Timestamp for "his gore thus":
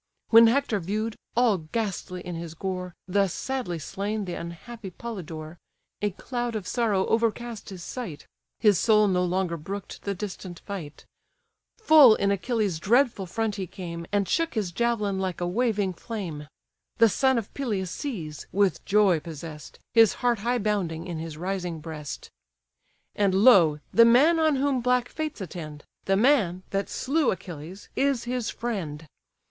2.33-3.35